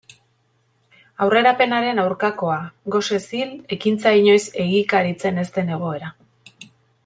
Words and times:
Aurrerapenaren 1.25 2.01
aurkakoa: 2.05 2.57
gosez 2.95 3.21
hil, 3.41 3.53
ekintza 3.77 4.15
inoiz 4.23 4.41
egikaritzen 4.67 5.41
ez 5.45 5.49
den 5.59 5.71
egoera. 5.77 6.15